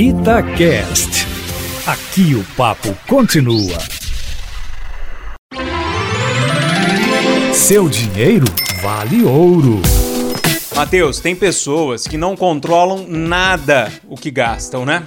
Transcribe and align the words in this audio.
Itacast. 0.00 1.26
Aqui 1.84 2.32
o 2.36 2.44
papo 2.56 2.96
continua. 3.08 3.76
Seu 7.52 7.88
dinheiro 7.88 8.46
vale 8.80 9.24
ouro. 9.24 9.82
Mateus, 10.76 11.18
tem 11.18 11.34
pessoas 11.34 12.06
que 12.06 12.16
não 12.16 12.36
controlam 12.36 13.08
nada 13.08 13.90
o 14.08 14.14
que 14.14 14.30
gastam, 14.30 14.86
né? 14.86 15.02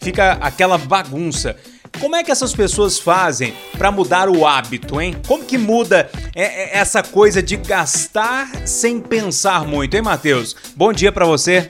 Fica 0.00 0.34
aquela 0.34 0.78
bagunça. 0.78 1.56
Como 1.98 2.14
é 2.14 2.22
que 2.22 2.30
essas 2.30 2.54
pessoas 2.54 3.00
fazem 3.00 3.52
para 3.76 3.90
mudar 3.90 4.28
o 4.28 4.46
hábito, 4.46 5.00
hein? 5.00 5.16
Como 5.26 5.44
que 5.44 5.58
muda 5.58 6.08
é, 6.36 6.76
é, 6.76 6.78
essa 6.78 7.02
coisa 7.02 7.42
de 7.42 7.56
gastar 7.56 8.48
sem 8.64 9.00
pensar 9.00 9.64
muito, 9.64 9.96
hein, 9.96 10.02
Matheus? 10.02 10.54
Bom 10.76 10.92
dia 10.92 11.10
para 11.10 11.26
você. 11.26 11.68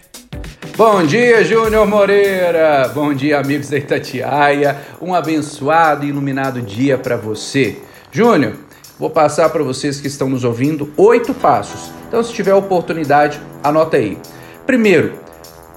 Bom 0.76 1.06
dia, 1.06 1.42
Júnior 1.42 1.86
Moreira! 1.86 2.86
Bom 2.94 3.14
dia, 3.14 3.40
amigos 3.40 3.70
da 3.70 3.78
Itatiaia! 3.78 4.76
Um 5.00 5.14
abençoado 5.14 6.04
e 6.04 6.10
iluminado 6.10 6.60
dia 6.60 6.98
para 6.98 7.16
você. 7.16 7.78
Júnior, 8.12 8.56
vou 8.98 9.08
passar 9.08 9.48
para 9.48 9.62
vocês 9.62 9.98
que 9.98 10.06
estão 10.06 10.28
nos 10.28 10.44
ouvindo 10.44 10.92
oito 10.98 11.32
passos. 11.32 11.90
Então, 12.06 12.22
se 12.22 12.30
tiver 12.30 12.52
oportunidade, 12.52 13.40
anota 13.64 13.96
aí. 13.96 14.18
Primeiro, 14.66 15.14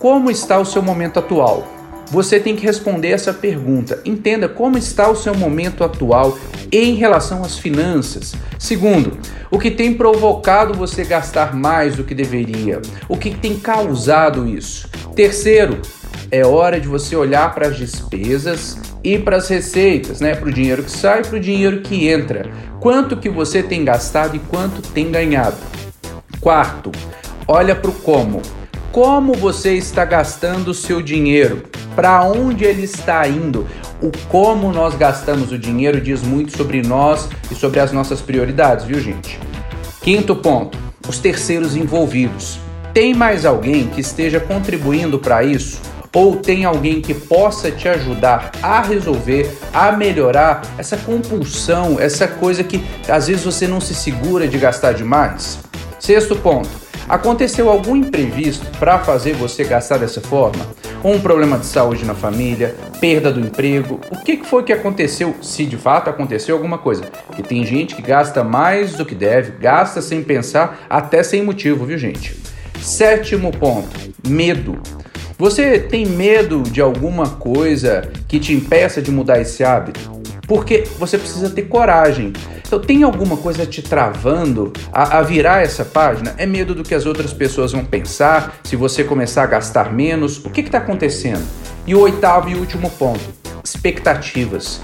como 0.01 0.29
está 0.29 0.59
o 0.59 0.65
seu 0.65 0.81
momento 0.81 1.17
atual? 1.17 1.78
Você 2.11 2.39
tem 2.39 2.55
que 2.55 2.65
responder 2.65 3.09
essa 3.09 3.31
pergunta. 3.31 4.01
Entenda 4.03 4.49
como 4.49 4.77
está 4.77 5.09
o 5.09 5.15
seu 5.15 5.35
momento 5.35 5.83
atual 5.83 6.37
em 6.71 6.95
relação 6.95 7.43
às 7.43 7.57
finanças. 7.57 8.33
Segundo, 8.57 9.17
o 9.51 9.59
que 9.59 9.69
tem 9.69 9.93
provocado 9.93 10.73
você 10.73 11.03
gastar 11.03 11.55
mais 11.55 11.95
do 11.95 12.03
que 12.03 12.15
deveria? 12.15 12.81
O 13.07 13.15
que 13.15 13.29
tem 13.29 13.59
causado 13.59 14.47
isso? 14.47 14.89
Terceiro, 15.15 15.79
é 16.31 16.45
hora 16.45 16.79
de 16.79 16.87
você 16.87 17.15
olhar 17.15 17.53
para 17.53 17.67
as 17.67 17.77
despesas 17.77 18.77
e 19.03 19.17
para 19.17 19.37
as 19.37 19.47
receitas, 19.47 20.19
né? 20.19 20.35
Para 20.35 20.49
o 20.49 20.53
dinheiro 20.53 20.83
que 20.83 20.91
sai 20.91 21.23
para 21.23 21.37
o 21.37 21.39
dinheiro 21.39 21.81
que 21.81 22.07
entra. 22.07 22.49
Quanto 22.79 23.17
que 23.17 23.29
você 23.29 23.61
tem 23.61 23.83
gastado 23.83 24.35
e 24.35 24.39
quanto 24.39 24.81
tem 24.81 25.11
ganhado. 25.11 25.57
Quarto, 26.39 26.91
olha 27.47 27.75
para 27.75 27.91
o 27.91 27.93
como. 27.93 28.41
Como 28.91 29.33
você 29.33 29.75
está 29.75 30.05
gastando 30.05 30.69
o 30.69 30.73
seu 30.73 31.01
dinheiro? 31.01 31.63
Para 31.99 32.23
onde 32.23 32.63
ele 32.63 32.83
está 32.83 33.27
indo. 33.27 33.67
O 34.01 34.09
como 34.29 34.71
nós 34.71 34.95
gastamos 34.95 35.51
o 35.51 35.59
dinheiro 35.59 35.99
diz 35.99 36.21
muito 36.21 36.55
sobre 36.55 36.81
nós 36.81 37.27
e 37.51 37.55
sobre 37.55 37.81
as 37.81 37.91
nossas 37.91 38.21
prioridades, 38.21 38.85
viu, 38.85 39.01
gente? 39.01 39.37
Quinto 39.99 40.33
ponto: 40.33 40.77
os 41.05 41.19
terceiros 41.19 41.75
envolvidos. 41.75 42.57
Tem 42.93 43.13
mais 43.13 43.45
alguém 43.45 43.87
que 43.87 43.99
esteja 43.99 44.39
contribuindo 44.39 45.19
para 45.19 45.43
isso? 45.43 45.81
Ou 46.15 46.37
tem 46.37 46.63
alguém 46.63 47.01
que 47.01 47.13
possa 47.13 47.69
te 47.69 47.89
ajudar 47.89 48.51
a 48.63 48.81
resolver, 48.81 49.59
a 49.73 49.91
melhorar 49.91 50.61
essa 50.77 50.95
compulsão, 50.95 51.99
essa 51.99 52.29
coisa 52.29 52.63
que 52.63 52.81
às 53.09 53.27
vezes 53.27 53.43
você 53.43 53.67
não 53.67 53.81
se 53.81 53.93
segura 53.93 54.47
de 54.47 54.57
gastar 54.57 54.93
demais? 54.93 55.59
Sexto 55.99 56.37
ponto: 56.37 56.69
aconteceu 57.09 57.69
algum 57.69 57.97
imprevisto 57.97 58.65
para 58.79 58.99
fazer 58.99 59.33
você 59.33 59.65
gastar 59.65 59.97
dessa 59.97 60.21
forma? 60.21 60.65
Um 61.03 61.19
problema 61.19 61.57
de 61.57 61.65
saúde 61.65 62.05
na 62.05 62.13
família, 62.13 62.75
perda 62.99 63.31
do 63.31 63.39
emprego. 63.39 63.99
O 64.11 64.23
que 64.23 64.37
foi 64.43 64.63
que 64.63 64.73
aconteceu, 64.73 65.35
se 65.41 65.65
de 65.65 65.77
fato 65.77 66.09
aconteceu 66.09 66.55
alguma 66.55 66.77
coisa? 66.77 67.03
Que 67.35 67.43
tem 67.43 67.65
gente 67.65 67.95
que 67.95 68.01
gasta 68.01 68.43
mais 68.43 68.93
do 68.93 69.05
que 69.05 69.15
deve, 69.15 69.51
gasta 69.59 70.01
sem 70.01 70.23
pensar, 70.23 70.85
até 70.89 71.23
sem 71.23 71.43
motivo, 71.43 71.85
viu, 71.85 71.97
gente? 71.97 72.37
Sétimo 72.81 73.51
ponto: 73.51 73.89
medo. 74.27 74.79
Você 75.37 75.79
tem 75.79 76.05
medo 76.05 76.63
de 76.63 76.81
alguma 76.81 77.29
coisa 77.29 78.09
que 78.27 78.39
te 78.39 78.53
impeça 78.53 79.01
de 79.01 79.09
mudar 79.09 79.39
esse 79.39 79.63
hábito? 79.63 80.19
porque 80.49 80.83
você 80.97 81.15
precisa 81.15 81.47
ter 81.51 81.61
coragem. 81.67 82.33
Então, 82.69 82.79
tem 82.79 83.01
alguma 83.01 83.35
coisa 83.35 83.65
te 83.65 83.81
travando 83.81 84.71
a, 84.93 85.17
a 85.17 85.21
virar 85.23 85.63
essa 85.63 85.83
página? 85.83 86.35
É 86.37 86.45
medo 86.45 86.75
do 86.75 86.83
que 86.83 86.93
as 86.93 87.07
outras 87.07 87.33
pessoas 87.33 87.71
vão 87.71 87.83
pensar, 87.83 88.59
se 88.63 88.75
você 88.75 89.03
começar 89.03 89.41
a 89.41 89.47
gastar 89.47 89.91
menos? 89.91 90.45
O 90.45 90.51
que 90.51 90.61
está 90.61 90.77
acontecendo? 90.77 91.43
E 91.87 91.95
o 91.95 91.99
oitavo 92.01 92.47
e 92.47 92.53
último 92.53 92.91
ponto: 92.91 93.23
expectativas. 93.63 94.81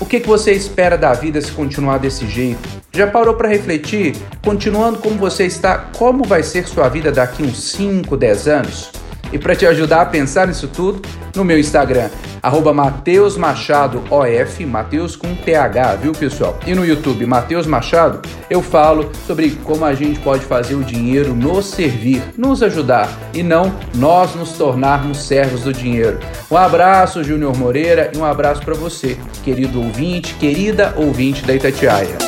O 0.00 0.04
que, 0.04 0.18
que 0.18 0.26
você 0.26 0.50
espera 0.50 0.98
da 0.98 1.12
vida 1.12 1.40
se 1.40 1.52
continuar 1.52 1.98
desse 1.98 2.26
jeito? 2.26 2.68
Já 2.92 3.06
parou 3.06 3.34
para 3.34 3.48
refletir, 3.48 4.16
continuando 4.42 4.98
como 4.98 5.16
você 5.16 5.46
está, 5.46 5.78
como 5.96 6.24
vai 6.24 6.42
ser 6.42 6.66
sua 6.66 6.88
vida 6.88 7.12
daqui 7.12 7.44
uns 7.44 7.62
5, 7.70 8.16
10 8.16 8.48
anos? 8.48 8.90
E 9.32 9.38
para 9.38 9.54
te 9.54 9.64
ajudar 9.64 10.00
a 10.00 10.06
pensar 10.06 10.48
nisso 10.48 10.66
tudo, 10.66 11.02
no 11.36 11.44
meu 11.44 11.58
Instagram, 11.58 12.10
arroba 12.42 12.72
Mateus 12.72 13.36
Machado 13.36 14.02
OF, 14.10 14.64
Mateus 14.66 15.16
com 15.16 15.34
TH, 15.34 15.96
viu 16.02 16.12
pessoal? 16.12 16.58
E 16.66 16.74
no 16.74 16.84
YouTube, 16.84 17.26
Mateus 17.26 17.66
Machado, 17.66 18.20
eu 18.48 18.62
falo 18.62 19.10
sobre 19.26 19.50
como 19.64 19.84
a 19.84 19.94
gente 19.94 20.20
pode 20.20 20.44
fazer 20.44 20.74
o 20.74 20.84
dinheiro 20.84 21.34
nos 21.34 21.66
servir, 21.66 22.22
nos 22.36 22.62
ajudar 22.62 23.08
e 23.32 23.42
não 23.42 23.72
nós 23.94 24.34
nos 24.34 24.52
tornarmos 24.52 25.18
servos 25.18 25.62
do 25.62 25.72
dinheiro. 25.72 26.18
Um 26.50 26.56
abraço, 26.56 27.24
Júnior 27.24 27.56
Moreira, 27.56 28.10
e 28.14 28.18
um 28.18 28.24
abraço 28.24 28.62
para 28.62 28.74
você, 28.74 29.16
querido 29.44 29.80
ouvinte, 29.80 30.34
querida 30.34 30.94
ouvinte 30.96 31.44
da 31.44 31.54
Itatiaia. 31.54 32.27